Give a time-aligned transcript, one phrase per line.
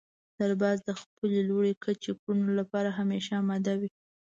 [0.37, 3.89] سرباز د خپلې لوړې کچې کړنو لپاره همېشه اماده وي.